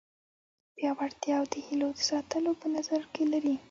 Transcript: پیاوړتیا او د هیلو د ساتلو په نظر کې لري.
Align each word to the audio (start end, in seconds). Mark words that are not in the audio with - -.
پیاوړتیا 0.75 1.35
او 1.39 1.45
د 1.53 1.55
هیلو 1.65 1.89
د 1.95 1.99
ساتلو 2.09 2.51
په 2.61 2.67
نظر 2.75 3.01
کې 3.13 3.23
لري. 3.31 3.55